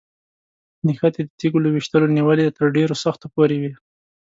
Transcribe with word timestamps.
نښتې 0.85 1.21
د 1.25 1.29
تیږو 1.39 1.59
له 1.65 1.69
ویشتلو 1.73 2.13
نیولې 2.17 2.55
تر 2.57 2.67
ډېرو 2.77 2.95
سختو 3.03 3.25
پورې 3.35 3.57
وي. 3.61 3.71